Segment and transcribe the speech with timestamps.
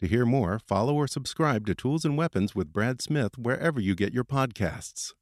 [0.00, 3.94] To hear more, follow or subscribe to Tools and Weapons with Brad Smith wherever you
[3.94, 5.14] get your podcasts.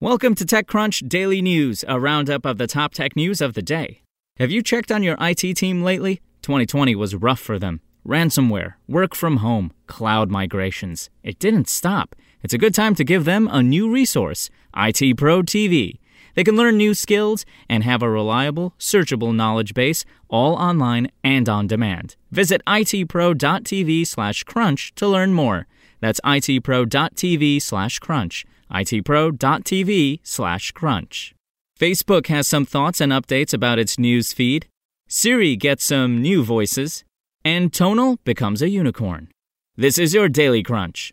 [0.00, 4.02] Welcome to TechCrunch Daily News, a roundup of the top tech news of the day.
[4.36, 6.20] Have you checked on your IT team lately?
[6.42, 7.80] 2020 was rough for them.
[8.06, 11.10] Ransomware, work from home, cloud migrations.
[11.24, 12.14] It didn't stop.
[12.40, 15.98] It's a good time to give them a new resource IT Pro TV.
[16.34, 21.48] They can learn new skills and have a reliable, searchable knowledge base, all online and
[21.48, 22.16] on demand.
[22.30, 25.66] Visit itpro.tv slash crunch to learn more.
[26.00, 31.34] That's itpro.tv slash crunch itpro.tv/crunch.
[31.78, 34.66] Facebook has some thoughts and updates about its news feed.
[35.08, 37.04] Siri gets some new voices.
[37.44, 39.28] And Tonal becomes a unicorn.
[39.76, 41.12] This is your Daily Crunch.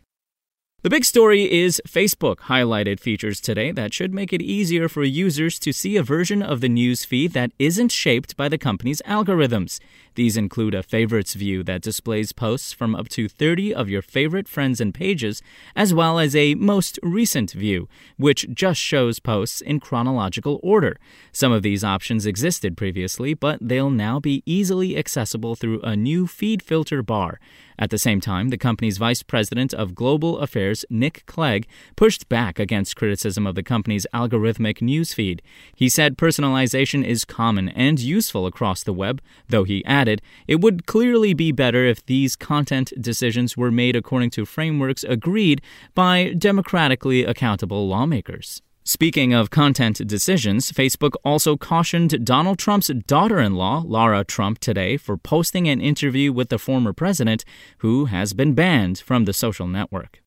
[0.82, 5.60] The big story is Facebook highlighted features today that should make it easier for users
[5.60, 9.78] to see a version of the news feed that isn't shaped by the company's algorithms.
[10.14, 14.48] These include a favorites view that displays posts from up to 30 of your favorite
[14.48, 15.42] friends and pages,
[15.74, 20.98] as well as a most recent view, which just shows posts in chronological order.
[21.32, 26.26] Some of these options existed previously, but they'll now be easily accessible through a new
[26.26, 27.40] feed filter bar.
[27.78, 32.58] At the same time, the company's vice president of global affairs, Nick Clegg, pushed back
[32.58, 35.40] against criticism of the company's algorithmic newsfeed.
[35.74, 40.86] He said personalization is common and useful across the web, though he added it would
[40.86, 45.62] clearly be better if these content decisions were made according to frameworks agreed
[45.94, 48.62] by democratically accountable lawmakers.
[48.84, 54.96] Speaking of content decisions, Facebook also cautioned Donald Trump's daughter in law, Lara Trump, today
[54.96, 57.44] for posting an interview with the former president,
[57.78, 60.20] who has been banned from the social network.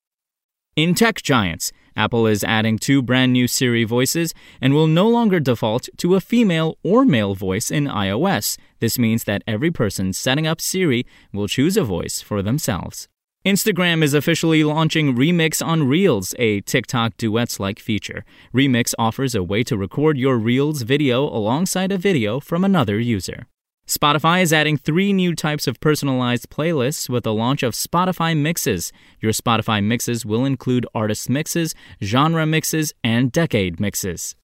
[0.78, 5.40] In tech giants, Apple is adding two brand new Siri voices and will no longer
[5.40, 8.58] default to a female or male voice in iOS.
[8.80, 13.08] This means that every person setting up Siri will choose a voice for themselves.
[13.46, 18.26] Instagram is officially launching Remix on Reels, a TikTok duets like feature.
[18.52, 23.46] Remix offers a way to record your Reels video alongside a video from another user.
[23.88, 28.92] Spotify is adding three new types of personalized playlists with the launch of Spotify Mixes.
[29.22, 34.36] Your Spotify mixes will include artist mixes, genre mixes, and decade mixes.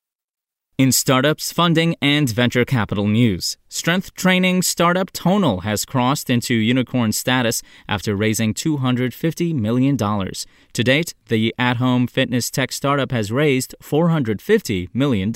[0.78, 7.12] In startups, funding, and venture capital news, strength training startup Tonal has crossed into unicorn
[7.12, 9.98] status after raising $250 million.
[9.98, 15.32] To date, the at home fitness tech startup has raised $450 million.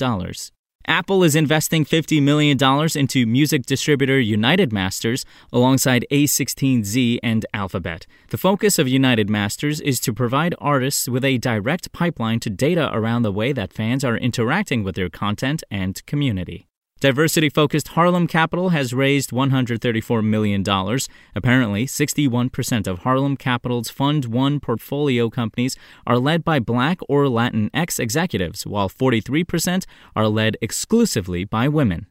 [0.86, 2.56] Apple is investing $50 million
[2.94, 8.06] into music distributor United Masters alongside A16Z and Alphabet.
[8.28, 12.90] The focus of United Masters is to provide artists with a direct pipeline to data
[12.92, 16.68] around the way that fans are interacting with their content and community.
[16.98, 20.64] Diversity focused Harlem Capital has raised $134 million.
[21.34, 25.76] Apparently, 61% of Harlem Capital's Fund 1 portfolio companies
[26.06, 29.84] are led by Black or Latinx executives, while 43%
[30.16, 32.06] are led exclusively by women.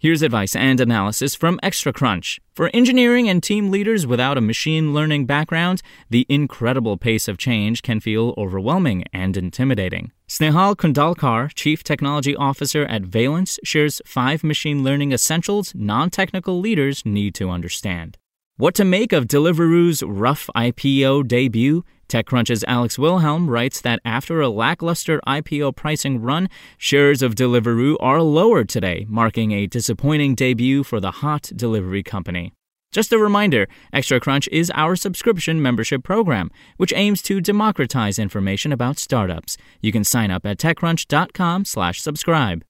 [0.00, 2.38] Here's advice and analysis from ExtraCrunch.
[2.54, 7.82] For engineering and team leaders without a machine learning background, the incredible pace of change
[7.82, 10.12] can feel overwhelming and intimidating.
[10.28, 17.04] Snehal Kundalkar, Chief Technology Officer at Valence, shares five machine learning essentials non technical leaders
[17.04, 18.18] need to understand.
[18.56, 21.84] What to make of Deliveroo's rough IPO debut?
[22.08, 28.22] TechCrunch's Alex Wilhelm writes that after a lackluster IPO pricing run, shares of Deliveroo are
[28.22, 32.52] lower today, marking a disappointing debut for the hot delivery company.
[32.90, 38.72] Just a reminder, Extra Crunch is our subscription membership program, which aims to democratize information
[38.72, 39.58] about startups.
[39.82, 42.67] You can sign up at techcrunch.com/subscribe.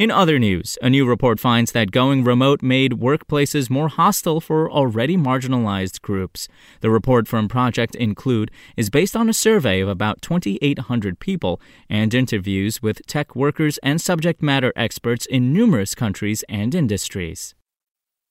[0.00, 4.70] In other news, a new report finds that going remote made workplaces more hostile for
[4.70, 6.48] already marginalized groups.
[6.80, 11.60] The report from Project Include is based on a survey of about 2,800 people
[11.90, 17.54] and interviews with tech workers and subject matter experts in numerous countries and industries.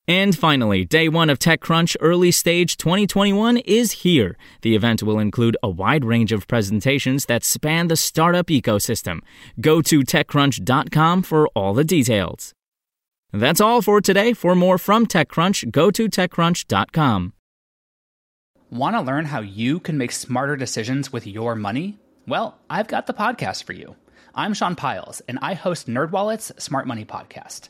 [0.10, 4.40] And finally, day one of TechCrunch Early Stage 2021 is here.
[4.64, 9.20] The event will include a wide range of presentations that span the startup ecosystem.
[9.62, 12.56] Go to TechCrunch.com for all the details.
[13.32, 14.34] That's all for today.
[14.34, 17.34] For more from TechCrunch, go to TechCrunch.com.
[18.72, 22.00] Want to learn how you can make smarter decisions with your money?
[22.26, 23.96] Well, I've got the podcast for you.
[24.34, 27.70] I'm Sean Pyles, and I host NerdWallet's Smart Money Podcast.